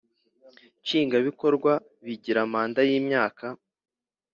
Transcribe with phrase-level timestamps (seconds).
[0.83, 1.71] Nshingwabikorwa
[2.05, 3.45] bagira manda y,imyaka